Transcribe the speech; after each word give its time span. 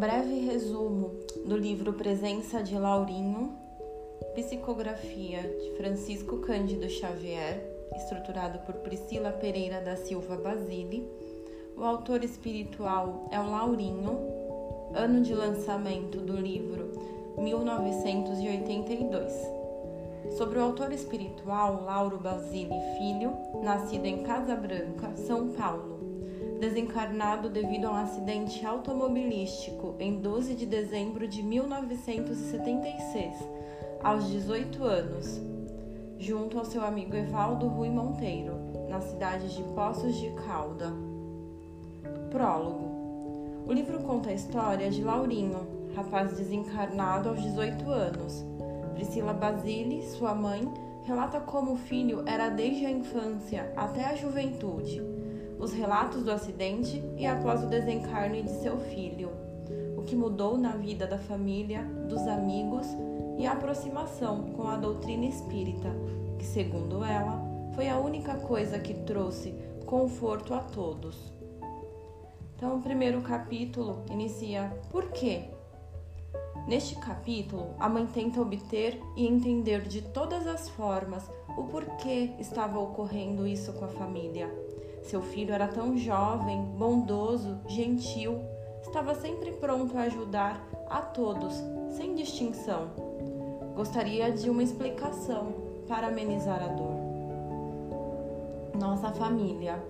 breve 0.00 0.40
resumo 0.40 1.12
do 1.44 1.54
livro 1.54 1.92
Presença 1.92 2.62
de 2.62 2.74
Laurinho, 2.74 3.54
psicografia 4.34 5.42
de 5.42 5.76
Francisco 5.76 6.38
Cândido 6.38 6.88
Xavier, 6.88 7.62
estruturado 7.94 8.60
por 8.60 8.76
Priscila 8.76 9.30
Pereira 9.30 9.82
da 9.82 9.96
Silva 9.96 10.38
Basile. 10.38 11.06
O 11.76 11.84
autor 11.84 12.24
espiritual 12.24 13.28
é 13.30 13.38
o 13.38 13.50
Laurinho, 13.50 14.18
ano 14.94 15.20
de 15.20 15.34
lançamento 15.34 16.16
do 16.16 16.34
livro 16.34 16.92
1982. 17.36 19.34
Sobre 20.38 20.60
o 20.60 20.62
autor 20.62 20.94
espiritual 20.94 21.84
Lauro 21.84 22.16
Basile 22.16 22.80
Filho, 22.96 23.34
nascido 23.62 24.06
em 24.06 24.22
Casa 24.22 24.56
Branca, 24.56 25.14
São 25.14 25.48
Paulo, 25.48 25.89
desencarnado 26.60 27.48
devido 27.48 27.86
a 27.86 27.92
um 27.92 27.96
acidente 27.96 28.64
automobilístico 28.66 29.94
em 29.98 30.20
12 30.20 30.54
de 30.54 30.66
dezembro 30.66 31.26
de 31.26 31.42
1976, 31.42 33.34
aos 34.02 34.28
18 34.28 34.84
anos, 34.84 35.40
junto 36.18 36.58
ao 36.58 36.66
seu 36.66 36.84
amigo 36.84 37.16
Evaldo 37.16 37.66
Rui 37.66 37.88
Monteiro, 37.88 38.52
na 38.90 39.00
cidade 39.00 39.56
de 39.56 39.62
Poços 39.74 40.14
de 40.16 40.28
Calda. 40.46 40.92
Prólogo. 42.30 42.90
O 43.66 43.72
livro 43.72 44.00
conta 44.00 44.28
a 44.28 44.34
história 44.34 44.90
de 44.90 45.02
Laurinho, 45.02 45.66
rapaz 45.96 46.36
desencarnado 46.36 47.30
aos 47.30 47.42
18 47.42 47.90
anos. 47.90 48.44
Priscila 48.94 49.32
Basile, 49.32 50.06
sua 50.10 50.34
mãe, 50.34 50.70
relata 51.04 51.40
como 51.40 51.72
o 51.72 51.76
filho 51.76 52.22
era 52.26 52.50
desde 52.50 52.84
a 52.84 52.90
infância 52.90 53.72
até 53.74 54.04
a 54.04 54.14
juventude 54.14 55.19
os 55.60 55.72
relatos 55.72 56.22
do 56.22 56.32
acidente 56.32 57.04
e 57.18 57.26
após 57.26 57.62
o 57.62 57.66
desencarne 57.66 58.42
de 58.42 58.50
seu 58.62 58.78
filho, 58.78 59.30
o 59.96 60.02
que 60.02 60.16
mudou 60.16 60.56
na 60.56 60.72
vida 60.72 61.06
da 61.06 61.18
família, 61.18 61.84
dos 62.08 62.26
amigos 62.26 62.86
e 63.38 63.46
a 63.46 63.52
aproximação 63.52 64.52
com 64.54 64.66
a 64.66 64.76
doutrina 64.76 65.26
espírita, 65.26 65.90
que, 66.38 66.46
segundo 66.46 67.04
ela, 67.04 67.44
foi 67.74 67.90
a 67.90 67.98
única 67.98 68.34
coisa 68.36 68.78
que 68.78 68.94
trouxe 68.94 69.54
conforto 69.84 70.54
a 70.54 70.60
todos. 70.60 71.30
Então, 72.56 72.78
o 72.78 72.82
primeiro 72.82 73.20
capítulo 73.20 74.02
inicia 74.10 74.72
Por 74.90 75.10
quê? 75.10 75.44
Neste 76.66 76.94
capítulo, 76.96 77.74
a 77.78 77.88
mãe 77.88 78.06
tenta 78.06 78.40
obter 78.40 79.00
e 79.16 79.26
entender 79.26 79.82
de 79.82 80.02
todas 80.02 80.46
as 80.46 80.68
formas 80.70 81.30
o 81.56 81.64
porquê 81.64 82.30
estava 82.38 82.78
ocorrendo 82.78 83.46
isso 83.46 83.72
com 83.72 83.84
a 83.84 83.88
família 83.88 84.50
seu 85.10 85.20
filho 85.20 85.52
era 85.52 85.66
tão 85.66 85.98
jovem, 85.98 86.62
bondoso, 86.78 87.58
gentil, 87.66 88.38
estava 88.80 89.12
sempre 89.16 89.50
pronto 89.50 89.98
a 89.98 90.02
ajudar 90.02 90.64
a 90.88 91.00
todos, 91.00 91.52
sem 91.96 92.14
distinção. 92.14 92.90
Gostaria 93.74 94.30
de 94.30 94.48
uma 94.48 94.62
explicação 94.62 95.52
para 95.88 96.06
amenizar 96.06 96.62
a 96.62 96.68
dor. 96.68 96.94
Nossa 98.78 99.10
família. 99.10 99.82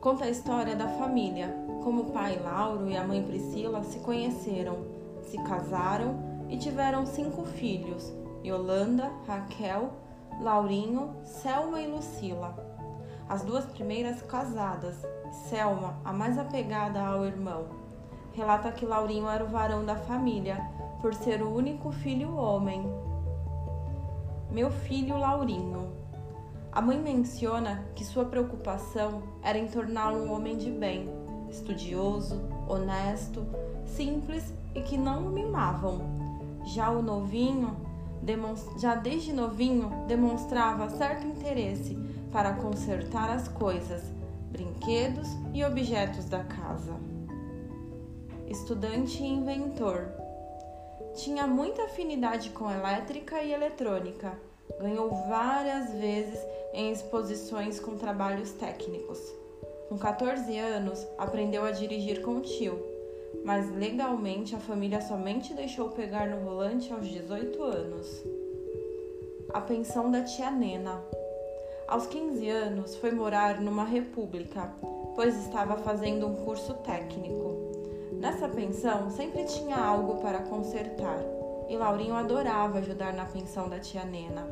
Conta 0.00 0.24
a 0.24 0.30
história 0.30 0.74
da 0.74 0.88
família, 0.88 1.54
como 1.84 2.02
o 2.02 2.10
pai 2.10 2.36
Lauro 2.42 2.88
e 2.88 2.96
a 2.96 3.06
mãe 3.06 3.22
Priscila 3.22 3.84
se 3.84 4.00
conheceram, 4.00 4.78
se 5.22 5.38
casaram 5.44 6.16
e 6.48 6.56
tiveram 6.58 7.06
cinco 7.06 7.44
filhos: 7.44 8.12
Yolanda, 8.44 9.12
Raquel, 9.28 9.92
Laurinho, 10.42 11.14
Selma 11.22 11.80
e 11.80 11.86
Lucila 11.86 12.73
as 13.28 13.42
duas 13.42 13.64
primeiras 13.64 14.22
casadas. 14.22 14.96
Selma, 15.48 15.96
a 16.04 16.12
mais 16.12 16.38
apegada 16.38 17.00
ao 17.00 17.24
irmão, 17.24 17.66
relata 18.32 18.70
que 18.70 18.86
Laurinho 18.86 19.28
era 19.28 19.44
o 19.44 19.48
varão 19.48 19.84
da 19.84 19.96
família, 19.96 20.60
por 21.00 21.14
ser 21.14 21.42
o 21.42 21.54
único 21.54 21.90
filho 21.90 22.36
homem. 22.36 22.82
Meu 24.50 24.70
filho 24.70 25.18
Laurinho. 25.18 25.92
A 26.70 26.80
mãe 26.80 26.98
menciona 26.98 27.84
que 27.94 28.04
sua 28.04 28.24
preocupação 28.24 29.22
era 29.42 29.58
em 29.58 29.68
torná-lo 29.68 30.24
um 30.24 30.32
homem 30.32 30.56
de 30.56 30.70
bem, 30.70 31.08
estudioso, 31.48 32.40
honesto, 32.68 33.46
simples 33.86 34.52
e 34.74 34.80
que 34.80 34.96
não 34.96 35.26
o 35.26 35.30
mimavam. 35.30 36.00
Já 36.64 36.90
o 36.90 37.02
novinho, 37.02 37.76
já 38.78 38.94
desde 38.94 39.32
novinho, 39.32 39.90
demonstrava 40.08 40.88
certo 40.90 41.26
interesse 41.26 41.96
para 42.34 42.52
consertar 42.54 43.30
as 43.30 43.46
coisas, 43.46 44.02
brinquedos 44.50 45.28
e 45.52 45.64
objetos 45.64 46.24
da 46.24 46.42
casa. 46.42 46.96
Estudante 48.48 49.22
e 49.22 49.26
inventor. 49.28 50.08
Tinha 51.14 51.46
muita 51.46 51.84
afinidade 51.84 52.50
com 52.50 52.68
elétrica 52.68 53.40
e 53.40 53.52
eletrônica. 53.52 54.36
Ganhou 54.80 55.10
várias 55.28 55.92
vezes 55.92 56.40
em 56.72 56.90
exposições 56.90 57.78
com 57.78 57.96
trabalhos 57.96 58.50
técnicos. 58.50 59.20
Com 59.88 59.96
14 59.96 60.58
anos, 60.58 61.06
aprendeu 61.16 61.64
a 61.64 61.70
dirigir 61.70 62.20
com 62.20 62.38
o 62.38 62.40
tio, 62.40 62.84
mas 63.44 63.72
legalmente 63.76 64.56
a 64.56 64.58
família 64.58 65.00
somente 65.00 65.54
deixou 65.54 65.90
pegar 65.90 66.26
no 66.26 66.44
volante 66.44 66.92
aos 66.92 67.06
18 67.06 67.62
anos. 67.62 68.24
A 69.52 69.60
pensão 69.60 70.10
da 70.10 70.24
tia 70.24 70.50
Nena. 70.50 71.00
Aos 71.86 72.06
15 72.06 72.48
anos, 72.48 72.96
foi 72.96 73.10
morar 73.10 73.60
numa 73.60 73.84
república, 73.84 74.72
pois 75.14 75.36
estava 75.44 75.76
fazendo 75.76 76.26
um 76.26 76.34
curso 76.34 76.72
técnico. 76.74 77.54
Nessa 78.18 78.48
pensão 78.48 79.10
sempre 79.10 79.44
tinha 79.44 79.76
algo 79.76 80.16
para 80.22 80.38
consertar, 80.40 81.20
e 81.68 81.76
Laurinho 81.76 82.14
adorava 82.14 82.78
ajudar 82.78 83.12
na 83.12 83.26
pensão 83.26 83.68
da 83.68 83.78
tia 83.78 84.02
Nena. 84.04 84.46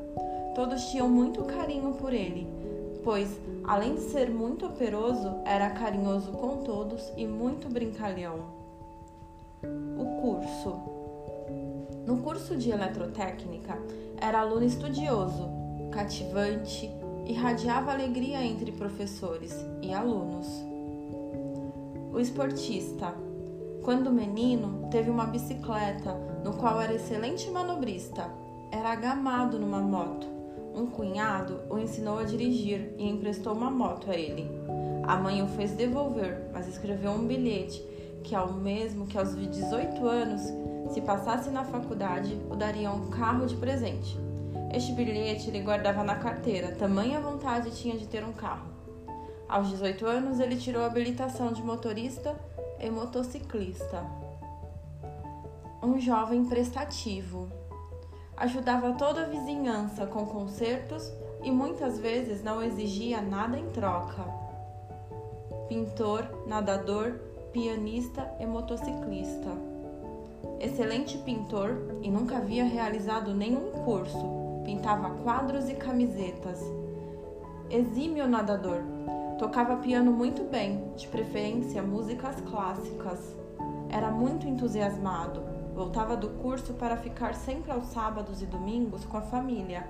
Todos 0.54 0.84
tinham 0.90 1.08
muito 1.08 1.42
carinho 1.44 1.94
por 1.94 2.12
ele, 2.12 2.46
pois, 3.02 3.30
além 3.64 3.94
de 3.94 4.02
ser 4.02 4.28
muito 4.28 4.66
operoso, 4.66 5.40
era 5.46 5.70
carinhoso 5.70 6.32
com 6.32 6.58
todos 6.58 7.10
e 7.16 7.26
muito 7.26 7.66
brincalhão. 7.66 8.40
O 9.98 10.20
curso. 10.20 10.80
No 12.06 12.18
curso 12.18 12.56
de 12.56 12.70
eletrotécnica, 12.70 13.78
era 14.20 14.40
aluno 14.40 14.66
estudioso, 14.66 15.48
cativante, 15.90 16.90
irradiava 17.32 17.92
alegria 17.92 18.44
entre 18.44 18.70
professores 18.72 19.56
e 19.80 19.92
alunos. 19.92 20.46
O 22.12 22.20
esportista. 22.20 23.14
Quando 23.82 24.12
menino, 24.12 24.88
teve 24.90 25.08
uma 25.08 25.24
bicicleta 25.26 26.12
no 26.44 26.52
qual 26.52 26.80
era 26.80 26.94
excelente 26.94 27.50
manobrista. 27.50 28.30
Era 28.70 28.92
agamado 28.92 29.58
numa 29.58 29.80
moto. 29.80 30.26
Um 30.74 30.86
cunhado 30.86 31.60
o 31.70 31.78
ensinou 31.78 32.18
a 32.18 32.24
dirigir 32.24 32.94
e 32.98 33.08
emprestou 33.08 33.54
uma 33.54 33.70
moto 33.70 34.10
a 34.10 34.14
ele. 34.14 34.46
A 35.02 35.16
mãe 35.16 35.42
o 35.42 35.48
fez 35.48 35.72
devolver, 35.72 36.50
mas 36.52 36.68
escreveu 36.68 37.12
um 37.12 37.26
bilhete 37.26 37.82
que, 38.22 38.34
ao 38.34 38.52
mesmo 38.52 39.06
que 39.06 39.18
aos 39.18 39.34
18 39.34 40.06
anos, 40.06 40.42
se 40.92 41.00
passasse 41.00 41.50
na 41.50 41.64
faculdade, 41.64 42.38
o 42.50 42.54
daria 42.54 42.90
um 42.90 43.08
carro 43.08 43.46
de 43.46 43.56
presente. 43.56 44.18
Este 44.72 44.90
bilhete 44.92 45.50
ele 45.50 45.60
guardava 45.60 46.02
na 46.02 46.16
carteira, 46.16 46.74
tamanha 46.74 47.20
vontade 47.20 47.70
tinha 47.72 47.94
de 47.94 48.06
ter 48.06 48.24
um 48.24 48.32
carro. 48.32 48.70
Aos 49.46 49.68
18 49.68 50.06
anos, 50.06 50.40
ele 50.40 50.56
tirou 50.56 50.82
a 50.82 50.86
habilitação 50.86 51.52
de 51.52 51.62
motorista 51.62 52.34
e 52.80 52.88
motociclista. 52.88 54.02
Um 55.82 56.00
jovem 56.00 56.46
prestativo. 56.46 57.50
Ajudava 58.34 58.94
toda 58.94 59.24
a 59.24 59.26
vizinhança 59.26 60.06
com 60.06 60.24
concertos 60.24 61.12
e 61.42 61.50
muitas 61.50 61.98
vezes 61.98 62.42
não 62.42 62.62
exigia 62.62 63.20
nada 63.20 63.58
em 63.58 63.68
troca. 63.72 64.24
Pintor, 65.68 66.46
nadador, 66.46 67.20
pianista 67.52 68.26
e 68.40 68.46
motociclista. 68.46 69.50
Excelente 70.58 71.18
pintor 71.18 71.98
e 72.00 72.10
nunca 72.10 72.38
havia 72.38 72.64
realizado 72.64 73.34
nenhum 73.34 73.70
curso 73.84 74.41
pintava 74.64 75.10
quadros 75.22 75.68
e 75.68 75.74
camisetas. 75.74 76.60
Exímio 77.70 78.28
nadador, 78.28 78.82
tocava 79.38 79.76
piano 79.76 80.12
muito 80.12 80.44
bem, 80.44 80.92
de 80.96 81.08
preferência 81.08 81.82
músicas 81.82 82.40
clássicas. 82.42 83.34
Era 83.88 84.10
muito 84.10 84.46
entusiasmado, 84.46 85.42
voltava 85.74 86.16
do 86.16 86.28
curso 86.28 86.74
para 86.74 86.96
ficar 86.96 87.34
sempre 87.34 87.72
aos 87.72 87.86
sábados 87.86 88.42
e 88.42 88.46
domingos 88.46 89.04
com 89.04 89.16
a 89.16 89.22
família. 89.22 89.86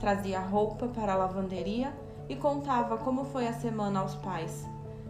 Trazia 0.00 0.40
roupa 0.40 0.88
para 0.88 1.12
a 1.12 1.16
lavanderia 1.16 1.92
e 2.28 2.36
contava 2.36 2.96
como 2.96 3.24
foi 3.24 3.46
a 3.46 3.52
semana 3.52 4.00
aos 4.00 4.14
pais. 4.16 4.66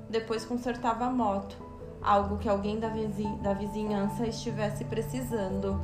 Depois 0.08 0.44
consertava 0.44 1.06
a 1.06 1.10
moto, 1.10 1.56
algo 2.02 2.38
que 2.38 2.48
alguém 2.48 2.78
da 2.78 3.52
vizinhança 3.52 4.26
estivesse 4.26 4.84
precisando 4.84 5.80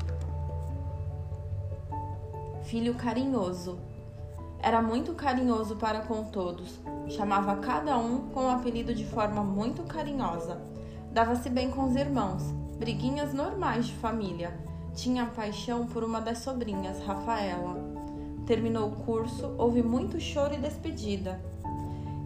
filho 2.73 2.95
carinhoso. 2.95 3.79
Era 4.59 4.81
muito 4.81 5.13
carinhoso 5.13 5.77
para 5.77 6.01
com 6.01 6.25
todos, 6.25 6.81
chamava 7.07 7.57
cada 7.57 7.99
um 7.99 8.31
com 8.31 8.45
um 8.45 8.49
apelido 8.49 8.95
de 8.95 9.05
forma 9.05 9.45
muito 9.45 9.83
carinhosa. 9.83 10.59
Dava-se 11.13 11.51
bem 11.51 11.71
com 11.71 11.85
os 11.85 11.95
irmãos, 11.97 12.43
briguinhas 12.79 13.35
normais 13.35 13.89
de 13.89 13.93
família. 13.93 14.59
Tinha 14.95 15.27
paixão 15.27 15.87
por 15.87 16.03
uma 16.03 16.19
das 16.19 16.39
sobrinhas, 16.39 16.99
Rafaela. 17.05 17.77
Terminou 18.47 18.89
o 18.89 18.97
curso, 19.05 19.55
houve 19.59 19.83
muito 19.83 20.19
choro 20.19 20.55
e 20.55 20.57
despedida. 20.57 21.39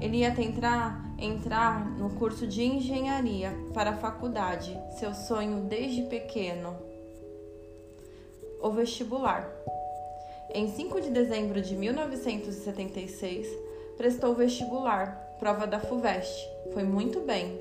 Ele 0.00 0.18
ia 0.18 0.32
tentar 0.32 1.04
entrar 1.18 1.84
no 1.98 2.10
curso 2.10 2.46
de 2.46 2.62
engenharia 2.62 3.52
para 3.74 3.90
a 3.90 3.96
faculdade, 3.96 4.78
seu 4.96 5.12
sonho 5.12 5.62
desde 5.62 6.02
pequeno. 6.02 6.76
O 8.62 8.70
vestibular. 8.70 9.50
Em 10.54 10.68
5 10.68 11.00
de 11.00 11.10
dezembro 11.10 11.60
de 11.60 11.74
1976, 11.76 13.46
prestou 13.96 14.34
vestibular, 14.34 15.36
prova 15.38 15.66
da 15.66 15.80
FUVEST. 15.80 16.48
Foi 16.72 16.82
muito 16.82 17.20
bem. 17.20 17.60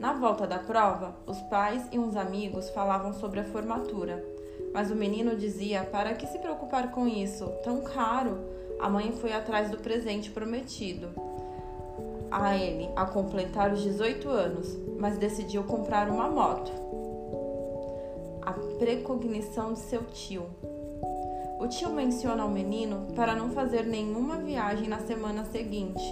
Na 0.00 0.12
volta 0.12 0.46
da 0.46 0.58
prova, 0.58 1.14
os 1.26 1.40
pais 1.42 1.86
e 1.92 1.98
uns 1.98 2.16
amigos 2.16 2.70
falavam 2.70 3.12
sobre 3.14 3.40
a 3.40 3.44
formatura, 3.44 4.24
mas 4.72 4.90
o 4.90 4.96
menino 4.96 5.36
dizia 5.36 5.84
para 5.84 6.14
que 6.14 6.26
se 6.26 6.38
preocupar 6.38 6.90
com 6.90 7.06
isso, 7.06 7.46
tão 7.62 7.82
caro. 7.82 8.38
A 8.80 8.88
mãe 8.88 9.12
foi 9.12 9.32
atrás 9.32 9.70
do 9.70 9.78
presente 9.78 10.30
prometido 10.30 11.08
a 12.42 12.56
ele 12.56 12.90
a 12.96 13.06
completar 13.06 13.72
os 13.72 13.82
18 13.82 14.28
anos, 14.28 14.76
mas 14.98 15.16
decidiu 15.16 15.62
comprar 15.62 16.10
uma 16.10 16.28
moto. 16.28 16.72
A 18.42 18.52
precognição 18.78 19.72
de 19.72 19.78
seu 19.78 20.02
tio. 20.04 20.46
O 21.64 21.66
tio 21.66 21.88
menciona 21.88 22.42
ao 22.42 22.50
menino 22.50 23.06
para 23.16 23.34
não 23.34 23.48
fazer 23.48 23.86
nenhuma 23.86 24.36
viagem 24.36 24.86
na 24.86 24.98
semana 24.98 25.46
seguinte 25.46 26.02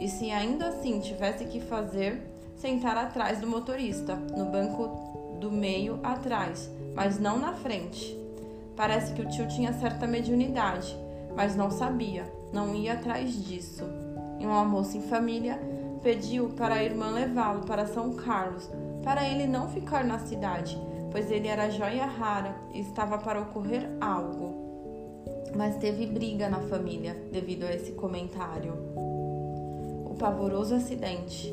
e, 0.00 0.08
se 0.08 0.32
ainda 0.32 0.66
assim 0.66 0.98
tivesse 0.98 1.44
que 1.44 1.60
fazer, 1.60 2.20
sentar 2.56 2.96
atrás 2.96 3.38
do 3.38 3.46
motorista, 3.46 4.16
no 4.16 4.46
banco 4.46 4.90
do 5.38 5.48
meio 5.48 6.00
atrás, 6.02 6.68
mas 6.92 7.20
não 7.20 7.38
na 7.38 7.52
frente. 7.52 8.18
Parece 8.74 9.12
que 9.12 9.22
o 9.22 9.28
tio 9.28 9.46
tinha 9.46 9.72
certa 9.74 10.08
mediunidade, 10.08 10.92
mas 11.36 11.54
não 11.54 11.70
sabia, 11.70 12.24
não 12.52 12.74
ia 12.74 12.94
atrás 12.94 13.32
disso. 13.32 13.84
Em 14.40 14.46
um 14.48 14.52
almoço 14.52 14.96
em 14.96 15.02
família, 15.02 15.56
pediu 16.02 16.48
para 16.48 16.74
a 16.74 16.82
irmã 16.82 17.12
levá-lo 17.12 17.64
para 17.64 17.86
São 17.86 18.12
Carlos, 18.14 18.68
para 19.04 19.24
ele 19.24 19.46
não 19.46 19.68
ficar 19.68 20.02
na 20.02 20.18
cidade, 20.18 20.76
pois 21.12 21.30
ele 21.30 21.46
era 21.46 21.70
joia 21.70 22.06
rara 22.06 22.56
e 22.74 22.80
estava 22.80 23.18
para 23.18 23.40
ocorrer 23.40 23.88
algo. 24.00 24.65
Mas 25.54 25.76
teve 25.76 26.06
briga 26.06 26.48
na 26.48 26.60
família 26.60 27.14
devido 27.32 27.64
a 27.64 27.72
esse 27.72 27.92
comentário. 27.92 28.72
O 30.04 30.14
pavoroso 30.18 30.74
acidente. 30.74 31.52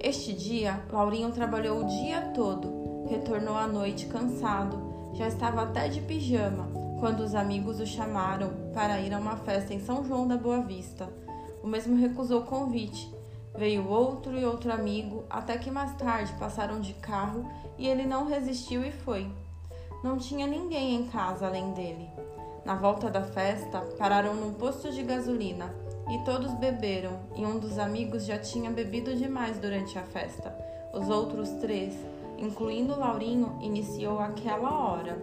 Este 0.00 0.32
dia, 0.32 0.80
Laurinho 0.92 1.32
trabalhou 1.32 1.80
o 1.80 1.86
dia 1.86 2.20
todo, 2.34 3.06
retornou 3.08 3.56
à 3.56 3.66
noite 3.66 4.06
cansado, 4.06 4.78
já 5.14 5.26
estava 5.26 5.62
até 5.62 5.88
de 5.88 6.00
pijama 6.00 6.68
quando 7.00 7.20
os 7.20 7.34
amigos 7.34 7.80
o 7.80 7.86
chamaram 7.86 8.50
para 8.74 9.00
ir 9.00 9.14
a 9.14 9.18
uma 9.18 9.36
festa 9.36 9.72
em 9.72 9.80
São 9.80 10.04
João 10.04 10.26
da 10.26 10.36
Boa 10.36 10.60
Vista. 10.60 11.08
O 11.62 11.66
mesmo 11.66 11.96
recusou 11.96 12.40
o 12.40 12.46
convite. 12.46 13.12
Veio 13.56 13.88
outro 13.88 14.38
e 14.38 14.44
outro 14.44 14.72
amigo, 14.72 15.24
até 15.28 15.58
que 15.58 15.70
mais 15.70 15.94
tarde 15.96 16.32
passaram 16.38 16.80
de 16.80 16.94
carro 16.94 17.48
e 17.76 17.86
ele 17.86 18.06
não 18.06 18.26
resistiu 18.26 18.84
e 18.84 18.92
foi. 18.92 19.28
Não 20.02 20.16
tinha 20.16 20.46
ninguém 20.46 20.94
em 20.94 21.06
casa 21.08 21.46
além 21.46 21.72
dele. 21.72 22.08
Na 22.68 22.74
volta 22.74 23.08
da 23.08 23.22
festa, 23.22 23.80
pararam 23.98 24.34
num 24.34 24.52
posto 24.52 24.92
de 24.92 25.02
gasolina 25.02 25.74
e 26.10 26.18
todos 26.18 26.52
beberam, 26.52 27.12
e 27.34 27.42
um 27.42 27.58
dos 27.58 27.78
amigos 27.78 28.26
já 28.26 28.36
tinha 28.36 28.70
bebido 28.70 29.16
demais 29.16 29.56
durante 29.56 29.98
a 29.98 30.02
festa. 30.02 30.54
Os 30.92 31.08
outros 31.08 31.48
três, 31.62 31.94
incluindo 32.36 32.94
Laurinho, 32.94 33.56
iniciou 33.62 34.18
aquela 34.18 34.84
hora. 34.84 35.16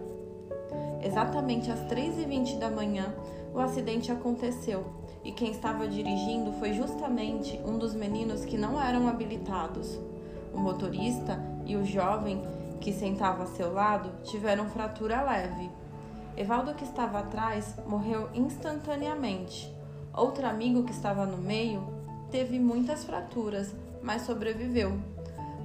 Exatamente 1.00 1.70
às 1.70 1.78
3h20 1.82 2.58
da 2.58 2.68
manhã, 2.68 3.14
o 3.54 3.60
acidente 3.60 4.10
aconteceu 4.10 4.84
e 5.22 5.30
quem 5.30 5.52
estava 5.52 5.86
dirigindo 5.86 6.50
foi 6.54 6.72
justamente 6.72 7.60
um 7.64 7.78
dos 7.78 7.94
meninos 7.94 8.44
que 8.44 8.58
não 8.58 8.82
eram 8.82 9.06
habilitados. 9.06 9.96
O 10.52 10.58
motorista 10.58 11.40
e 11.64 11.76
o 11.76 11.86
jovem 11.86 12.42
que 12.80 12.92
sentava 12.92 13.44
a 13.44 13.46
seu 13.46 13.72
lado 13.72 14.10
tiveram 14.24 14.68
fratura 14.68 15.22
leve. 15.22 15.70
Evaldo, 16.36 16.74
que 16.74 16.84
estava 16.84 17.20
atrás, 17.20 17.74
morreu 17.86 18.28
instantaneamente. 18.34 19.74
Outro 20.12 20.46
amigo 20.46 20.84
que 20.84 20.92
estava 20.92 21.24
no 21.24 21.38
meio 21.38 21.82
teve 22.30 22.58
muitas 22.58 23.04
fraturas, 23.04 23.74
mas 24.02 24.22
sobreviveu. 24.22 24.98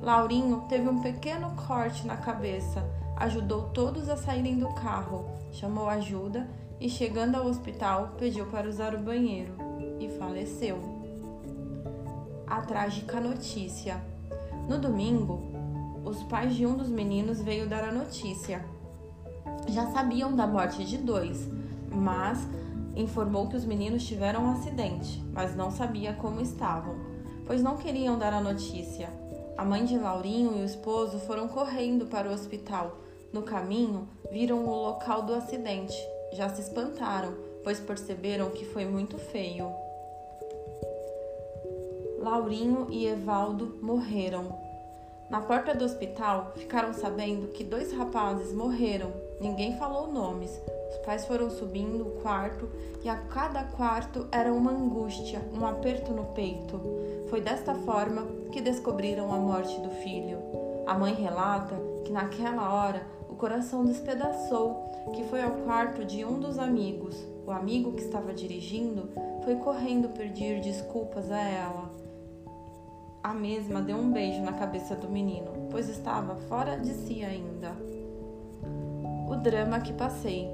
Laurinho 0.01 0.65
teve 0.68 0.88
um 0.88 1.01
pequeno 1.01 1.56
corte 1.68 2.07
na 2.07 2.18
cabeça, 2.18 2.83
ajudou 3.18 3.69
todos 3.69 4.09
a 4.09 4.18
saírem 4.18 4.57
do 4.57 4.68
carro, 4.73 5.29
chamou 5.51 5.88
ajuda 5.88 6.50
e, 6.79 6.89
chegando 6.89 7.35
ao 7.35 7.45
hospital, 7.45 8.15
pediu 8.17 8.47
para 8.47 8.67
usar 8.67 8.95
o 8.95 9.00
banheiro 9.00 9.53
e 10.00 10.09
faleceu. 10.17 10.79
A 12.47 12.62
trágica 12.62 13.19
notícia. 13.19 14.01
No 14.67 14.79
domingo, 14.79 15.39
os 16.03 16.24
pais 16.24 16.56
de 16.56 16.65
um 16.65 16.75
dos 16.75 16.89
meninos 16.89 17.41
veio 17.41 17.67
dar 17.67 17.83
a 17.83 17.91
notícia. 17.91 18.65
Já 19.68 19.88
sabiam 19.92 20.36
da 20.36 20.45
morte 20.48 20.83
de 20.83 20.98
dois, 20.98 21.50
mas 21.89 22.39
informou 22.95 23.48
que 23.48 23.56
os 23.56 23.65
meninos 23.65 24.06
tiveram 24.06 24.45
um 24.45 24.51
acidente, 24.51 25.24
mas 25.33 25.56
não 25.56 25.71
sabia 25.71 26.13
como 26.13 26.42
estavam, 26.42 26.95
pois 27.45 27.62
não 27.62 27.77
queriam 27.77 28.18
dar 28.18 28.33
a 28.33 28.42
notícia. 28.42 29.09
A 29.57 29.63
mãe 29.63 29.86
de 29.86 29.98
Laurinho 29.98 30.57
e 30.57 30.62
o 30.62 30.65
esposo 30.65 31.19
foram 31.19 31.48
correndo 31.48 32.06
para 32.06 32.30
o 32.30 32.33
hospital. 32.33 32.98
No 33.31 33.44
caminho, 33.44 34.07
viram 34.31 34.65
o 34.65 34.81
local 34.83 35.21
do 35.21 35.33
acidente 35.33 35.95
já 36.31 36.48
se 36.48 36.62
espantaram, 36.62 37.33
pois 37.63 37.80
perceberam 37.80 38.50
que 38.51 38.65
foi 38.65 38.86
muito 38.86 39.18
feio. 39.18 39.71
Laurinho 42.19 42.88
e 42.89 43.06
Evaldo 43.06 43.77
morreram. 43.81 44.57
Na 45.30 45.42
porta 45.42 45.74
do 45.74 45.83
hospital, 45.83 46.51
ficaram 46.56 46.94
sabendo 46.94 47.48
que 47.50 47.63
dois 47.63 47.92
rapazes 47.92 48.53
morreram. 48.53 49.12
Ninguém 49.41 49.75
falou 49.75 50.11
nomes. 50.11 50.61
Os 50.91 50.97
pais 50.99 51.25
foram 51.25 51.49
subindo 51.49 52.07
o 52.07 52.21
quarto 52.21 52.69
e 53.03 53.09
a 53.09 53.15
cada 53.15 53.63
quarto 53.63 54.27
era 54.31 54.53
uma 54.53 54.69
angústia, 54.69 55.41
um 55.51 55.65
aperto 55.65 56.11
no 56.11 56.25
peito. 56.25 56.79
Foi 57.27 57.41
desta 57.41 57.73
forma 57.73 58.27
que 58.51 58.62
descobriram 58.62 59.33
a 59.33 59.38
morte 59.38 59.81
do 59.81 59.89
filho. 59.89 60.38
A 60.86 60.93
mãe 60.93 61.15
relata 61.15 61.75
que 62.05 62.12
naquela 62.12 62.71
hora 62.71 63.07
o 63.27 63.36
coração 63.36 63.83
despedaçou 63.83 64.91
que 65.15 65.24
foi 65.24 65.41
ao 65.41 65.53
quarto 65.65 66.05
de 66.05 66.24
um 66.24 66.39
dos 66.39 66.60
amigos. 66.60 67.17
O 67.43 67.50
amigo 67.50 67.93
que 67.93 68.03
estava 68.03 68.36
dirigindo 68.36 69.10
foi 69.43 69.55
correndo 69.55 70.10
pedir 70.10 70.62
desculpas 70.62 71.31
a 71.31 71.41
ela. 71.41 71.91
A 73.24 73.33
mesma 73.33 73.81
deu 73.81 73.98
um 73.98 74.12
beijo 74.12 74.41
na 74.41 74.53
cabeça 74.53 74.95
do 74.95 75.10
menino, 75.10 75.67
pois 75.71 75.89
estava 75.89 76.36
fora 76.48 76.77
de 76.77 76.91
si 76.91 77.24
ainda. 77.24 77.90
O 79.31 79.38
drama 79.38 79.79
que 79.79 79.93
passei. 79.93 80.51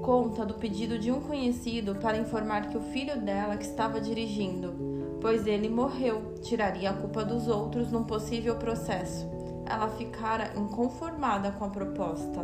Conta 0.00 0.46
do 0.46 0.54
pedido 0.54 0.98
de 0.98 1.12
um 1.12 1.20
conhecido 1.20 1.96
para 1.96 2.16
informar 2.16 2.70
que 2.70 2.78
o 2.78 2.80
filho 2.80 3.20
dela 3.20 3.58
que 3.58 3.66
estava 3.66 4.00
dirigindo, 4.00 5.18
pois 5.20 5.46
ele 5.46 5.68
morreu, 5.68 6.32
tiraria 6.40 6.88
a 6.88 6.94
culpa 6.94 7.22
dos 7.22 7.46
outros 7.46 7.92
num 7.92 8.04
possível 8.04 8.56
processo. 8.56 9.28
Ela 9.66 9.86
ficara 9.90 10.50
inconformada 10.56 11.52
com 11.52 11.66
a 11.66 11.68
proposta. 11.68 12.40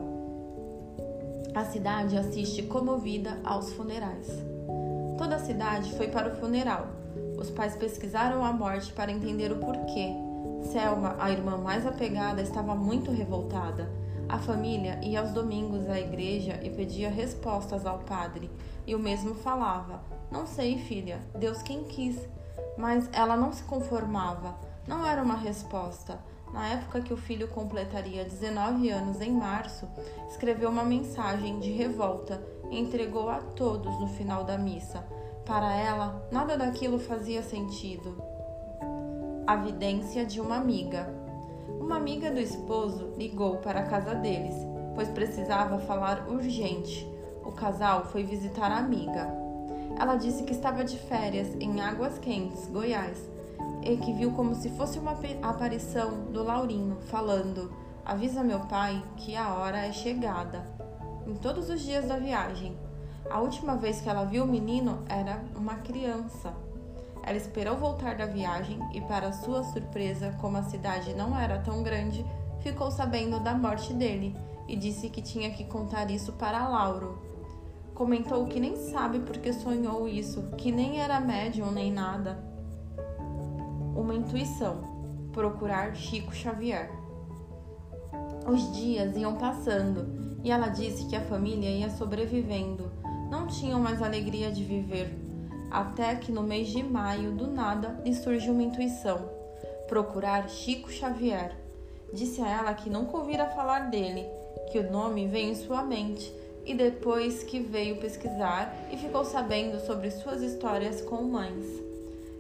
A 1.55 1.65
cidade 1.65 2.19
assiste 2.19 2.63
comovida 2.65 3.41
aos 3.45 3.73
funerais. 3.73 4.29
Toda 5.17 5.37
a 5.37 5.41
cidade 5.43 5.91
foi 5.93 6.09
para 6.09 6.35
o 6.35 6.37
funeral. 6.37 6.89
Os 7.39 7.51
pais 7.51 7.75
pesquisaram 7.75 8.45
a 8.45 8.53
morte 8.53 8.93
para 8.93 9.11
entender 9.11 9.51
o 9.51 9.57
porquê. 9.57 10.13
Selma, 10.71 11.17
a 11.19 11.31
irmã 11.31 11.57
mais 11.57 11.87
apegada, 11.87 12.43
estava 12.43 12.75
muito 12.75 13.11
revoltada. 13.11 14.04
A 14.29 14.39
família 14.39 14.99
ia 15.03 15.21
aos 15.21 15.33
domingos 15.33 15.89
à 15.89 15.99
igreja 15.99 16.61
e 16.63 16.71
pedia 16.71 17.11
respostas 17.11 17.87
ao 17.87 17.99
padre, 18.01 18.51
e 18.87 18.95
o 18.95 18.99
mesmo 18.99 19.35
falava: 19.35 20.03
Não 20.31 20.47
sei, 20.47 20.79
filha, 20.79 21.21
Deus 21.35 21.63
quem 21.63 21.85
quis. 21.85 22.19
Mas 22.77 23.09
ela 23.13 23.37
não 23.37 23.53
se 23.53 23.63
conformava. 23.63 24.57
Não 24.87 25.07
era 25.07 25.23
uma 25.23 25.37
resposta 25.37 26.19
na 26.55 26.69
época 26.69 27.01
que 27.01 27.13
o 27.13 27.17
filho 27.17 27.49
completaria 27.49 28.25
19 28.25 28.89
anos 28.89 29.21
em 29.21 29.33
março, 29.33 29.89
escreveu 30.31 30.71
uma 30.71 30.85
mensagem 30.85 31.59
de 31.59 31.73
revolta 31.73 32.41
e 32.71 32.79
entregou 32.79 33.29
a 33.29 33.41
todos 33.41 33.99
no 33.99 34.07
final 34.07 34.45
da 34.45 34.57
missa. 34.57 35.05
Para 35.45 35.75
ela, 35.75 36.25
nada 36.31 36.57
daquilo 36.57 36.97
fazia 36.97 37.43
sentido. 37.43 38.23
A 39.45 39.57
vidência 39.57 40.25
de 40.25 40.41
uma 40.41 40.55
amiga. 40.55 41.13
Uma 41.85 41.97
amiga 41.97 42.31
do 42.31 42.41
esposo 42.41 43.13
ligou 43.19 43.59
para 43.59 43.81
a 43.81 43.87
casa 43.87 44.15
deles, 44.15 44.55
pois 44.95 45.07
precisava 45.11 45.79
falar 45.81 46.27
urgente. 46.31 47.07
O 47.45 47.53
casal 47.53 48.07
foi 48.07 48.25
visitar 48.25 48.73
a 48.73 48.79
amiga. 48.79 49.31
Ela 50.01 50.17
disse 50.17 50.45
que 50.45 50.53
estava 50.53 50.83
de 50.83 50.97
férias 50.97 51.55
em 51.61 51.83
Águas 51.83 52.19
Quentes, 52.19 52.67
Goiás, 52.69 53.29
e 53.83 53.99
que 53.99 54.15
viu 54.15 54.33
como 54.33 54.55
se 54.55 54.71
fosse 54.71 54.99
uma 54.99 55.15
aparição 55.43 56.33
do 56.33 56.43
Laurinho 56.43 56.97
falando: 57.11 57.71
avisa 58.03 58.43
meu 58.43 58.61
pai 58.61 59.05
que 59.19 59.37
a 59.37 59.53
hora 59.53 59.87
é 59.87 59.93
chegada. 59.93 60.65
Em 61.27 61.35
todos 61.35 61.69
os 61.69 61.83
dias 61.83 62.07
da 62.07 62.17
viagem. 62.17 62.79
A 63.31 63.41
última 63.41 63.77
vez 63.77 64.01
que 64.01 64.09
ela 64.09 64.25
viu 64.25 64.45
o 64.45 64.49
menino 64.49 65.05
era 65.07 65.45
uma 65.55 65.75
criança. 65.77 66.64
Ela 67.27 67.39
esperou 67.39 67.77
voltar 67.77 68.17
da 68.17 68.27
viagem 68.27 68.79
e, 68.93 69.01
para 69.01 69.33
sua 69.33 69.65
surpresa, 69.65 70.37
como 70.41 70.59
a 70.59 70.63
cidade 70.63 71.15
não 71.15 71.39
era 71.39 71.59
tão 71.59 71.83
grande, 71.83 72.25
ficou 72.61 72.91
sabendo 72.91 73.41
da 73.41 73.55
morte 73.55 73.95
dele 73.95 74.37
e 74.69 74.77
disse 74.77 75.09
que 75.09 75.23
tinha 75.23 75.51
que 75.51 75.65
contar 75.65 76.11
isso 76.11 76.35
para 76.35 76.69
Lauro. 76.69 77.19
Comentou 77.95 78.45
que 78.47 78.61
nem 78.61 78.77
sabe 78.77 79.21
porque 79.21 79.55
sonhou 79.55 80.07
isso, 80.07 80.51
que 80.59 80.71
nem 80.71 81.01
era 81.01 81.19
médium 81.19 81.71
nem 81.71 81.91
nada. 81.91 82.45
Uma 83.97 84.15
intuição: 84.15 84.83
procurar 85.33 85.95
Chico 85.95 86.35
Xavier. 86.35 86.91
Os 88.47 88.71
dias 88.77 89.17
iam 89.17 89.37
passando 89.37 90.39
e 90.43 90.51
ela 90.51 90.69
disse 90.69 91.07
que 91.07 91.17
a 91.17 91.25
família 91.25 91.71
ia 91.71 91.89
sobrevivendo. 91.89 92.93
Não 93.31 93.47
tinham 93.47 93.81
mais 93.81 94.03
alegria 94.03 94.53
de 94.53 94.63
viver. 94.63 95.34
Até 95.75 96.15
que 96.15 96.31
no 96.31 96.45
mês 96.45 96.69
de 96.69 96.85
maio, 96.85 97.33
do 97.33 97.49
nada, 97.49 98.01
lhe 98.05 98.15
surgiu 98.15 98.53
uma 98.53 98.63
intuição: 98.63 99.29
procurar 99.89 100.49
Chico 100.49 100.89
Xavier. 100.89 101.51
Disse 102.13 102.41
a 102.41 102.49
ela 102.49 102.75
que 102.75 102.89
nunca 102.89 103.17
ouvira 103.17 103.47
falar 103.47 103.91
dele, 103.91 104.25
que 104.71 104.79
o 104.79 104.89
nome 104.89 105.27
veio 105.27 105.51
em 105.51 105.57
sua 105.57 105.83
mente 105.83 106.33
e 106.65 106.75
depois 106.75 107.43
que 107.43 107.59
veio 107.59 107.97
pesquisar 107.97 108.73
e 108.93 108.97
ficou 108.97 109.25
sabendo 109.25 109.81
sobre 109.81 110.13
suas 110.13 110.43
histórias 110.43 111.01
com 111.01 111.25
mães. 111.25 111.67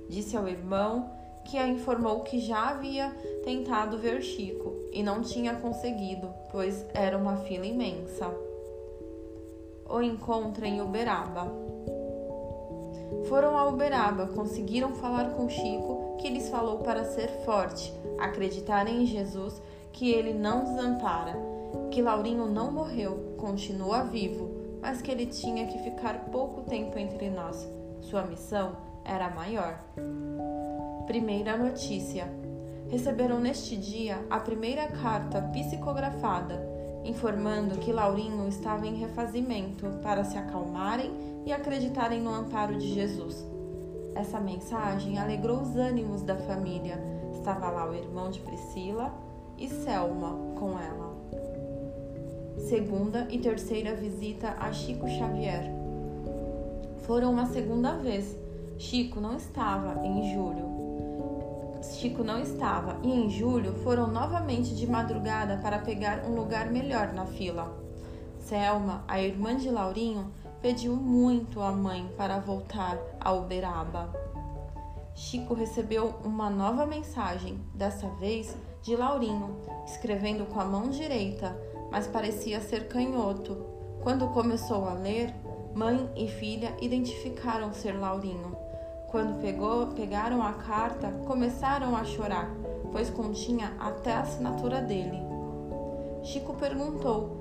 Disse 0.08 0.36
ao 0.36 0.46
irmão 0.46 1.10
que 1.44 1.58
a 1.58 1.66
informou 1.66 2.20
que 2.20 2.38
já 2.38 2.68
havia 2.68 3.10
tentado 3.44 3.98
ver 3.98 4.22
Chico 4.22 4.72
e 4.92 5.02
não 5.02 5.22
tinha 5.22 5.56
conseguido, 5.56 6.32
pois 6.52 6.86
era 6.94 7.18
uma 7.18 7.38
fila 7.38 7.66
imensa. 7.66 8.32
O 9.90 10.00
encontro 10.00 10.64
em 10.64 10.80
Uberaba. 10.80 11.63
Foram 13.28 13.56
a 13.56 13.66
Uberaba, 13.66 14.26
conseguiram 14.28 14.94
falar 14.94 15.30
com 15.30 15.49
Chico, 15.49 16.16
que 16.18 16.28
lhes 16.28 16.49
falou 16.49 16.78
para 16.78 17.04
ser 17.04 17.28
forte, 17.44 17.92
acreditar 18.18 18.87
em 18.87 19.06
Jesus, 19.06 19.61
que 19.92 20.11
ele 20.11 20.35
não 20.35 20.64
desampara, 20.64 21.37
que 21.90 22.02
Laurinho 22.02 22.47
não 22.47 22.71
morreu, 22.71 23.35
continua 23.38 24.02
vivo, 24.02 24.50
mas 24.80 25.00
que 25.00 25.11
ele 25.11 25.26
tinha 25.26 25.66
que 25.66 25.78
ficar 25.78 26.26
pouco 26.30 26.62
tempo 26.62 26.99
entre 26.99 27.30
nós. 27.30 27.68
Sua 28.00 28.23
missão 28.23 28.76
era 29.04 29.30
maior. 29.30 29.78
Primeira 31.06 31.56
notícia: 31.56 32.28
receberam 32.88 33.40
neste 33.40 33.76
dia 33.76 34.25
a 34.28 34.38
primeira 34.40 34.88
carta 34.88 35.40
psicografada, 35.52 36.73
informando 37.04 37.78
que 37.78 37.92
Laurinho 37.92 38.49
estava 38.49 38.87
em 38.87 38.96
refazimento 38.96 39.87
para 40.02 40.25
se 40.25 40.37
acalmarem 40.37 41.12
e 41.44 41.52
acreditarem 41.52 42.20
no 42.20 42.30
amparo 42.30 42.76
de 42.76 42.92
Jesus. 42.94 43.44
Essa 44.14 44.40
mensagem 44.40 45.18
alegrou 45.18 45.61
os 45.61 45.76
ânimos 45.76 46.23
da 46.23 46.37
família. 46.37 46.99
Estava 47.32 47.68
lá 47.68 47.90
o 47.90 47.94
irmão 47.94 48.30
de 48.30 48.40
Priscila 48.40 49.12
e 49.58 49.68
Selma 49.68 50.37
com 50.58 50.78
ela. 50.78 51.14
Segunda 52.68 53.26
e 53.30 53.38
terceira 53.38 53.94
visita 53.94 54.56
a 54.58 54.73
Chico 54.73 55.06
Xavier. 55.08 55.70
Foram 57.02 57.32
uma 57.32 57.46
segunda 57.46 57.96
vez. 57.96 58.37
Chico 58.78 59.20
não 59.20 59.37
estava 59.37 60.04
em 60.06 60.32
julho. 60.32 60.73
Chico 61.92 62.24
não 62.24 62.40
estava 62.40 62.98
e 63.02 63.12
em 63.12 63.28
julho 63.30 63.74
foram 63.82 64.06
novamente 64.06 64.74
de 64.74 64.86
madrugada 64.86 65.58
para 65.58 65.78
pegar 65.78 66.24
um 66.26 66.34
lugar 66.34 66.70
melhor 66.70 67.12
na 67.12 67.26
fila. 67.26 67.72
Selma, 68.38 69.04
a 69.08 69.20
irmã 69.20 69.56
de 69.56 69.70
Laurinho, 69.70 70.30
pediu 70.60 70.96
muito 70.96 71.60
à 71.60 71.72
mãe 71.72 72.10
para 72.16 72.38
voltar 72.38 72.98
a 73.20 73.32
Uberaba. 73.32 74.12
Chico 75.14 75.54
recebeu 75.54 76.14
uma 76.24 76.50
nova 76.50 76.84
mensagem, 76.84 77.60
dessa 77.74 78.08
vez 78.08 78.56
de 78.82 78.96
Laurinho, 78.96 79.56
escrevendo 79.86 80.44
com 80.46 80.60
a 80.60 80.64
mão 80.64 80.90
direita, 80.90 81.56
mas 81.90 82.06
parecia 82.06 82.60
ser 82.60 82.88
canhoto. 82.88 83.64
Quando 84.02 84.28
começou 84.28 84.88
a 84.88 84.94
ler, 84.94 85.34
mãe 85.74 86.10
e 86.16 86.28
filha 86.28 86.74
identificaram 86.80 87.72
ser 87.72 87.92
Laurinho. 87.92 88.63
Quando 89.14 89.40
pegou, 89.40 89.87
pegaram 89.94 90.42
a 90.42 90.54
carta, 90.54 91.09
começaram 91.25 91.94
a 91.94 92.02
chorar, 92.02 92.50
pois 92.90 93.11
continha 93.11 93.73
até 93.78 94.12
a 94.12 94.23
assinatura 94.23 94.83
dele. 94.83 95.21
Chico 96.25 96.52
perguntou 96.54 97.37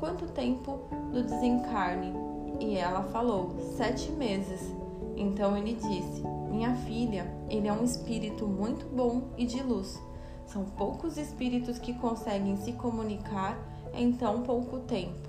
quanto 0.00 0.26
tempo 0.28 0.80
do 1.12 1.22
desencarne 1.22 2.10
e 2.58 2.78
ela 2.78 3.02
falou 3.02 3.54
sete 3.76 4.10
meses. 4.12 4.74
Então 5.14 5.54
ele 5.54 5.74
disse: 5.74 6.22
Minha 6.50 6.74
filha, 6.74 7.30
ele 7.50 7.68
é 7.68 7.72
um 7.74 7.84
espírito 7.84 8.46
muito 8.46 8.86
bom 8.86 9.24
e 9.36 9.44
de 9.44 9.62
luz. 9.62 10.02
São 10.46 10.64
poucos 10.64 11.18
espíritos 11.18 11.78
que 11.78 11.92
conseguem 11.92 12.56
se 12.56 12.72
comunicar 12.72 13.58
em 13.92 14.10
tão 14.10 14.40
pouco 14.40 14.78
tempo. 14.78 15.28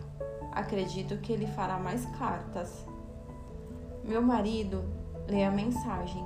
Acredito 0.53 1.17
que 1.17 1.34
ele 1.34 1.48
fará 1.48 1.77
mais 1.77 2.05
cartas. 2.17 2.86
Meu 4.05 4.22
marido 4.22 5.03
lê 5.27 5.44
a 5.44 5.51
mensagem. 5.51 6.24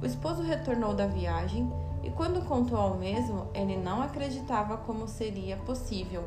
O 0.00 0.06
esposo 0.06 0.42
retornou 0.42 0.94
da 0.94 1.06
viagem 1.06 1.70
e, 2.02 2.10
quando 2.10 2.44
contou 2.46 2.78
ao 2.78 2.96
mesmo, 2.96 3.46
ele 3.54 3.76
não 3.76 4.02
acreditava 4.02 4.76
como 4.76 5.06
seria 5.06 5.56
possível. 5.58 6.24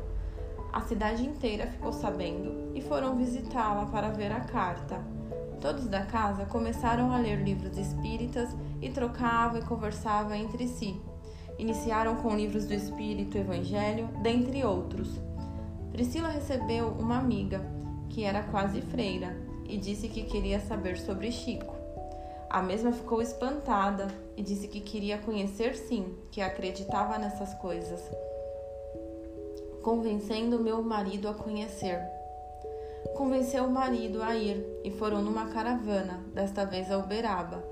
A 0.72 0.80
cidade 0.80 1.24
inteira 1.24 1.66
ficou 1.66 1.92
sabendo 1.92 2.72
e 2.74 2.80
foram 2.80 3.16
visitá-la 3.16 3.86
para 3.86 4.08
ver 4.08 4.32
a 4.32 4.40
carta. 4.40 5.00
Todos 5.60 5.86
da 5.88 6.04
casa 6.04 6.44
começaram 6.44 7.12
a 7.12 7.18
ler 7.18 7.42
livros 7.42 7.78
espíritas 7.78 8.54
e 8.80 8.90
trocavam 8.90 9.58
e 9.58 9.64
conversavam 9.64 10.34
entre 10.34 10.68
si. 10.68 11.00
Iniciaram 11.58 12.16
com 12.16 12.36
livros 12.36 12.66
do 12.66 12.74
Espírito 12.74 13.38
Evangelho, 13.38 14.08
dentre 14.22 14.64
outros. 14.64 15.08
Priscila 15.90 16.28
recebeu 16.28 16.88
uma 16.88 17.18
amiga, 17.18 17.60
que 18.10 18.24
era 18.24 18.42
quase 18.42 18.82
freira, 18.82 19.34
e 19.66 19.78
disse 19.78 20.08
que 20.08 20.24
queria 20.24 20.60
saber 20.60 20.98
sobre 20.98 21.32
Chico. 21.32 21.75
A 22.56 22.62
mesma 22.62 22.90
ficou 22.90 23.20
espantada 23.20 24.08
e 24.34 24.42
disse 24.42 24.66
que 24.66 24.80
queria 24.80 25.18
conhecer 25.18 25.76
sim, 25.76 26.16
que 26.30 26.40
acreditava 26.40 27.18
nessas 27.18 27.52
coisas. 27.52 28.00
Convencendo 29.82 30.58
meu 30.58 30.82
marido 30.82 31.28
a 31.28 31.34
conhecer. 31.34 32.00
Convenceu 33.14 33.64
o 33.64 33.70
marido 33.70 34.22
a 34.22 34.34
ir 34.34 34.66
e 34.82 34.90
foram 34.90 35.20
numa 35.20 35.48
caravana, 35.48 36.24
desta 36.32 36.64
vez 36.64 36.90
a 36.90 36.96
Uberaba. 36.96 37.62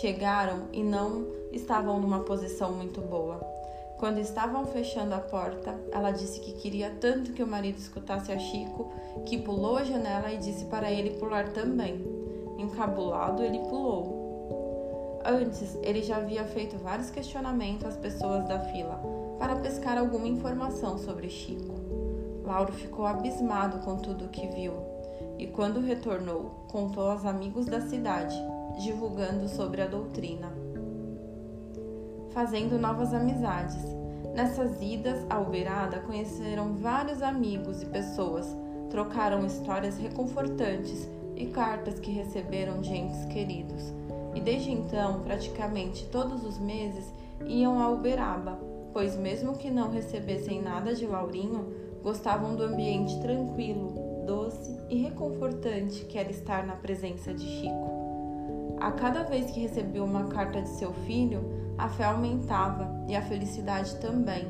Chegaram 0.00 0.68
e 0.72 0.80
não 0.80 1.26
estavam 1.50 1.98
numa 1.98 2.20
posição 2.20 2.70
muito 2.70 3.00
boa. 3.00 3.40
Quando 3.98 4.18
estavam 4.18 4.64
fechando 4.64 5.12
a 5.12 5.18
porta, 5.18 5.74
ela 5.90 6.12
disse 6.12 6.38
que 6.38 6.52
queria 6.52 6.96
tanto 7.00 7.32
que 7.32 7.42
o 7.42 7.48
marido 7.48 7.78
escutasse 7.78 8.30
a 8.30 8.38
Chico 8.38 8.92
que 9.26 9.38
pulou 9.38 9.76
a 9.76 9.82
janela 9.82 10.30
e 10.30 10.38
disse 10.38 10.66
para 10.66 10.88
ele 10.88 11.18
pular 11.18 11.48
também. 11.48 12.00
Encabulado, 12.56 13.42
ele 13.42 13.58
pulou. 13.58 14.19
Antes, 15.24 15.78
ele 15.82 16.02
já 16.02 16.16
havia 16.16 16.44
feito 16.44 16.78
vários 16.78 17.10
questionamentos 17.10 17.86
às 17.86 17.96
pessoas 17.96 18.46
da 18.48 18.58
fila 18.58 19.00
para 19.38 19.56
pescar 19.56 19.98
alguma 19.98 20.26
informação 20.26 20.98
sobre 20.98 21.28
Chico. 21.28 21.74
Lauro 22.44 22.72
ficou 22.72 23.06
abismado 23.06 23.78
com 23.80 23.96
tudo 23.96 24.26
o 24.26 24.28
que 24.28 24.46
viu 24.48 24.72
e, 25.38 25.46
quando 25.46 25.80
retornou, 25.80 26.64
contou 26.68 27.10
aos 27.10 27.24
amigos 27.24 27.66
da 27.66 27.80
cidade, 27.80 28.36
divulgando 28.82 29.48
sobre 29.48 29.82
a 29.82 29.86
doutrina 29.86 30.70
fazendo 32.32 32.78
novas 32.78 33.12
amizades. 33.12 33.82
Nessas 34.34 34.80
idas 34.80 35.24
à 35.28 35.38
Uberada, 35.40 36.00
conheceram 36.00 36.74
vários 36.74 37.22
amigos 37.22 37.82
e 37.82 37.86
pessoas, 37.86 38.46
trocaram 38.88 39.44
histórias 39.44 39.98
reconfortantes 39.98 41.08
e 41.36 41.46
cartas 41.46 41.98
que 41.98 42.10
receberam 42.10 42.80
de 42.80 42.94
entes 42.94 43.24
queridos. 43.26 43.92
E 44.34 44.40
desde 44.40 44.70
então, 44.70 45.20
praticamente 45.20 46.06
todos 46.06 46.44
os 46.44 46.58
meses, 46.58 47.12
iam 47.46 47.80
a 47.80 47.90
Uberaba, 47.90 48.58
pois, 48.92 49.16
mesmo 49.16 49.56
que 49.56 49.70
não 49.70 49.90
recebessem 49.90 50.62
nada 50.62 50.94
de 50.94 51.06
Laurinho, 51.06 51.72
gostavam 52.02 52.54
do 52.54 52.62
ambiente 52.62 53.20
tranquilo, 53.20 54.24
doce 54.26 54.78
e 54.88 54.96
reconfortante 55.02 56.04
que 56.04 56.18
era 56.18 56.30
estar 56.30 56.66
na 56.66 56.74
presença 56.74 57.34
de 57.34 57.44
Chico. 57.44 58.00
A 58.80 58.92
cada 58.92 59.22
vez 59.22 59.50
que 59.50 59.60
recebeu 59.60 60.04
uma 60.04 60.28
carta 60.28 60.62
de 60.62 60.70
seu 60.70 60.92
filho, 60.92 61.44
a 61.76 61.88
fé 61.88 62.04
aumentava 62.04 62.88
e 63.08 63.14
a 63.14 63.22
felicidade 63.22 63.96
também, 63.96 64.46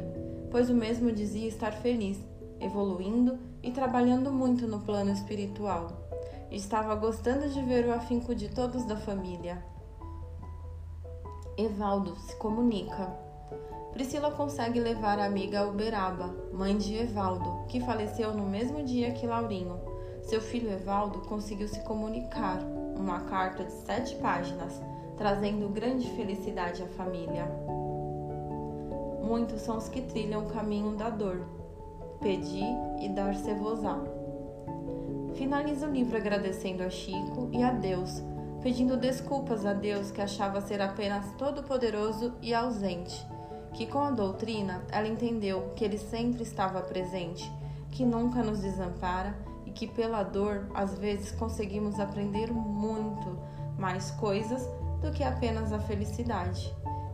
pois 0.50 0.70
o 0.70 0.74
mesmo 0.74 1.10
dizia 1.10 1.48
estar 1.48 1.72
feliz, 1.72 2.18
evoluindo 2.60 3.38
e 3.62 3.70
trabalhando 3.70 4.32
muito 4.32 4.66
no 4.66 4.80
plano 4.80 5.10
espiritual. 5.10 6.09
Estava 6.50 6.96
gostando 6.96 7.48
de 7.48 7.62
ver 7.62 7.86
o 7.86 7.94
afinco 7.94 8.34
de 8.34 8.48
todos 8.48 8.84
da 8.84 8.96
família. 8.96 9.64
Evaldo 11.56 12.16
se 12.16 12.34
comunica. 12.36 13.06
Priscila 13.92 14.32
consegue 14.32 14.80
levar 14.80 15.20
a 15.20 15.26
amiga 15.26 15.68
Uberaba, 15.68 16.34
mãe 16.52 16.76
de 16.76 16.96
Evaldo, 16.96 17.66
que 17.68 17.80
faleceu 17.80 18.34
no 18.34 18.46
mesmo 18.46 18.82
dia 18.82 19.12
que 19.12 19.28
Laurinho. 19.28 19.78
Seu 20.22 20.40
filho 20.40 20.72
Evaldo 20.72 21.20
conseguiu 21.20 21.68
se 21.68 21.80
comunicar, 21.84 22.58
uma 22.96 23.20
carta 23.20 23.62
de 23.62 23.72
sete 23.72 24.16
páginas, 24.16 24.82
trazendo 25.16 25.68
grande 25.68 26.10
felicidade 26.16 26.82
à 26.82 26.86
família. 26.88 27.46
Muitos 29.22 29.60
são 29.60 29.78
os 29.78 29.88
que 29.88 30.02
trilham 30.02 30.46
o 30.46 30.50
caminho 30.50 30.96
da 30.96 31.10
dor. 31.10 31.46
Pedi 32.20 32.64
e 33.00 33.08
dar-se-vos-á. 33.08 34.19
Finaliza 35.40 35.86
o 35.86 35.90
livro 35.90 36.18
agradecendo 36.18 36.82
a 36.82 36.90
Chico 36.90 37.48
e 37.50 37.62
a 37.62 37.72
Deus, 37.72 38.22
pedindo 38.62 38.94
desculpas 38.94 39.64
a 39.64 39.72
Deus 39.72 40.10
que 40.10 40.20
achava 40.20 40.60
ser 40.60 40.82
apenas 40.82 41.32
todo-poderoso 41.38 42.34
e 42.42 42.52
ausente 42.52 43.26
que 43.72 43.86
com 43.86 44.00
a 44.00 44.10
doutrina 44.10 44.82
ela 44.90 45.08
entendeu 45.08 45.72
que 45.74 45.82
ele 45.82 45.96
sempre 45.96 46.42
estava 46.42 46.82
presente, 46.82 47.50
que 47.90 48.04
nunca 48.04 48.42
nos 48.42 48.60
desampara 48.60 49.34
e 49.64 49.70
que 49.70 49.86
pela 49.86 50.22
dor 50.22 50.68
às 50.74 50.98
vezes 50.98 51.32
conseguimos 51.32 51.98
aprender 51.98 52.52
muito 52.52 53.38
mais 53.78 54.10
coisas 54.10 54.62
do 55.00 55.10
que 55.10 55.24
apenas 55.24 55.72
a 55.72 55.78
felicidade, 55.78 56.70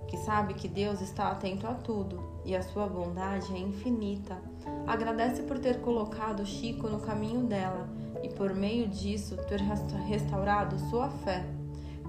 que 0.08 0.16
sabe 0.16 0.54
que 0.54 0.66
Deus 0.66 1.00
está 1.00 1.30
atento 1.30 1.64
a 1.64 1.74
tudo 1.74 2.40
e 2.44 2.56
a 2.56 2.62
sua 2.62 2.88
bondade 2.88 3.54
é 3.54 3.58
infinita. 3.58 4.36
Agradece 4.84 5.44
por 5.44 5.60
ter 5.60 5.80
colocado 5.80 6.44
Chico 6.44 6.88
no 6.88 6.98
caminho 6.98 7.46
dela 7.46 7.88
e 8.26 8.28
por 8.28 8.52
meio 8.52 8.88
disso 8.88 9.36
ter 9.48 9.60
restaurado 9.60 10.76
sua 10.90 11.08
fé, 11.08 11.46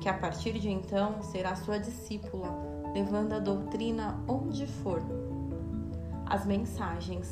que 0.01 0.09
a 0.09 0.13
partir 0.13 0.53
de 0.53 0.67
então 0.67 1.21
será 1.21 1.55
sua 1.55 1.77
discípula 1.77 2.50
levando 2.93 3.33
a 3.33 3.39
doutrina 3.39 4.19
onde 4.27 4.65
for. 4.65 5.01
As 6.25 6.43
mensagens. 6.45 7.31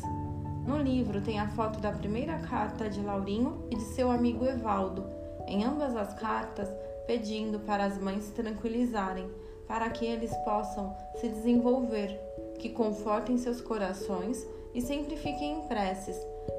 No 0.68 0.78
livro 0.78 1.20
tem 1.20 1.40
a 1.40 1.48
foto 1.50 1.80
da 1.80 1.92
primeira 1.92 2.38
carta 2.38 2.88
de 2.88 3.02
Laurinho 3.02 3.66
e 3.72 3.76
de 3.76 3.84
seu 3.84 4.12
amigo 4.12 4.46
Evaldo, 4.46 5.04
em 5.48 5.64
ambas 5.64 5.96
as 5.96 6.14
cartas 6.14 6.72
pedindo 7.08 7.60
para 7.60 7.86
as 7.86 7.98
mães 7.98 8.26
se 8.26 8.32
tranquilizarem, 8.34 9.28
para 9.68 9.90
que 9.90 10.06
eles 10.06 10.36
possam 10.38 10.96
se 11.20 11.28
desenvolver, 11.28 12.20
que 12.60 12.70
confortem 12.70 13.38
seus 13.38 13.62
corações 13.62 14.46
e 14.74 14.82
sempre 14.82 15.16
fiquem 15.16 15.60
em 15.60 15.62
preces, 15.68 16.18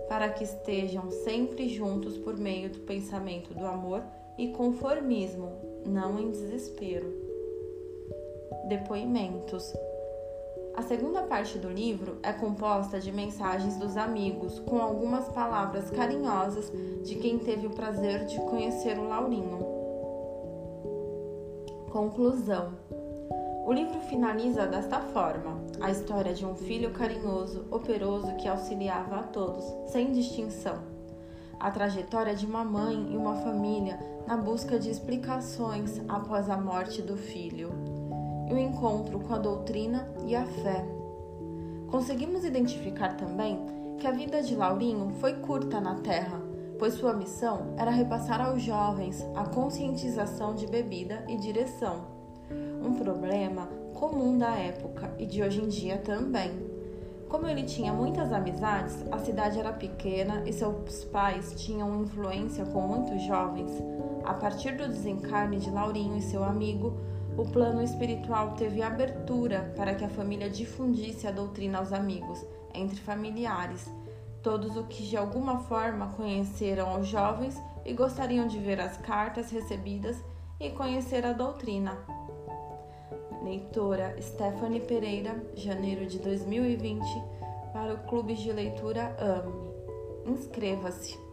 para 0.08 0.28
que 0.28 0.44
estejam 0.44 1.10
sempre 1.10 1.68
juntos 1.68 2.16
por 2.18 2.36
meio 2.36 2.70
do 2.70 2.80
pensamento 2.80 3.52
do 3.52 3.66
amor 3.66 4.02
e 4.38 4.48
conformismo, 4.48 5.52
não 5.84 6.18
em 6.18 6.30
desespero 6.30 7.26
depoimentos. 8.68 9.72
A 10.76 10.82
segunda 10.82 11.22
parte 11.22 11.58
do 11.58 11.70
livro 11.70 12.18
é 12.22 12.32
composta 12.32 13.00
de 13.00 13.10
mensagens 13.10 13.76
dos 13.76 13.96
amigos, 13.96 14.58
com 14.60 14.78
algumas 14.78 15.28
palavras 15.28 15.90
carinhosas 15.90 16.70
de 17.02 17.14
quem 17.14 17.38
teve 17.38 17.66
o 17.66 17.70
prazer 17.70 18.26
de 18.26 18.38
conhecer 18.40 18.98
o 18.98 19.08
Laurinho. 19.08 19.58
Conclusão: 21.90 22.72
O 23.64 23.72
livro 23.72 23.98
finaliza 24.00 24.66
desta 24.66 25.00
forma: 25.00 25.64
a 25.80 25.90
história 25.90 26.32
de 26.32 26.44
um 26.44 26.54
filho 26.54 26.90
carinhoso, 26.90 27.66
operoso 27.70 28.34
que 28.36 28.48
auxiliava 28.48 29.16
a 29.16 29.22
todos, 29.22 29.64
sem 29.90 30.12
distinção. 30.12 30.78
A 31.58 31.70
trajetória 31.70 32.34
de 32.34 32.46
uma 32.46 32.64
mãe 32.64 33.12
e 33.12 33.16
uma 33.16 33.36
família 33.36 33.98
na 34.26 34.36
busca 34.36 34.78
de 34.78 34.90
explicações 34.90 36.00
após 36.08 36.50
a 36.50 36.56
morte 36.56 37.00
do 37.02 37.16
filho 37.16 37.70
e 38.48 38.52
o 38.52 38.58
encontro 38.58 39.18
com 39.20 39.34
a 39.34 39.38
doutrina 39.38 40.08
e 40.26 40.34
a 40.34 40.44
fé. 40.44 40.84
Conseguimos 41.90 42.44
identificar 42.44 43.16
também 43.16 43.58
que 43.98 44.06
a 44.06 44.10
vida 44.10 44.42
de 44.42 44.54
Laurinho 44.54 45.14
foi 45.20 45.34
curta 45.34 45.80
na 45.80 45.94
Terra, 45.96 46.40
pois 46.78 46.94
sua 46.94 47.14
missão 47.14 47.74
era 47.76 47.90
repassar 47.90 48.40
aos 48.40 48.62
jovens 48.62 49.24
a 49.34 49.44
conscientização 49.46 50.54
de 50.54 50.66
bebida 50.66 51.24
e 51.28 51.36
direção, 51.36 52.04
um 52.82 52.94
problema 52.94 53.85
comum 53.96 54.36
da 54.36 54.54
época 54.54 55.10
e 55.18 55.24
de 55.24 55.42
hoje 55.42 55.62
em 55.62 55.68
dia 55.68 55.96
também. 55.96 56.52
Como 57.30 57.46
ele 57.46 57.64
tinha 57.64 57.92
muitas 57.92 58.30
amizades, 58.30 59.04
a 59.10 59.18
cidade 59.18 59.58
era 59.58 59.72
pequena 59.72 60.42
e 60.46 60.52
seus 60.52 61.04
pais 61.04 61.54
tinham 61.56 62.02
influência 62.02 62.64
com 62.66 62.82
muitos 62.82 63.22
jovens. 63.22 63.72
A 64.22 64.34
partir 64.34 64.76
do 64.76 64.86
desencarne 64.86 65.58
de 65.58 65.70
Laurinho 65.70 66.18
e 66.18 66.22
seu 66.22 66.44
amigo, 66.44 66.94
o 67.38 67.44
plano 67.44 67.82
espiritual 67.82 68.52
teve 68.52 68.82
abertura 68.82 69.72
para 69.76 69.94
que 69.94 70.04
a 70.04 70.08
família 70.10 70.48
difundisse 70.48 71.26
a 71.26 71.32
doutrina 71.32 71.78
aos 71.78 71.92
amigos, 71.92 72.44
entre 72.74 73.00
familiares, 73.00 73.90
todos 74.42 74.76
os 74.76 74.86
que 74.86 75.02
de 75.02 75.16
alguma 75.16 75.60
forma 75.60 76.08
conheceram 76.16 77.00
os 77.00 77.08
jovens 77.08 77.60
e 77.84 77.92
gostariam 77.94 78.46
de 78.46 78.58
ver 78.58 78.78
as 78.78 78.98
cartas 78.98 79.50
recebidas 79.50 80.22
e 80.60 80.70
conhecer 80.70 81.26
a 81.26 81.32
doutrina. 81.32 81.98
Leitora 83.46 84.16
Stephanie 84.20 84.80
Pereira, 84.80 85.40
janeiro 85.54 86.04
de 86.04 86.18
2020, 86.18 87.00
para 87.72 87.94
o 87.94 87.98
Clube 88.08 88.34
de 88.34 88.50
Leitura 88.50 89.16
AME. 89.20 90.32
Inscreva-se! 90.32 91.25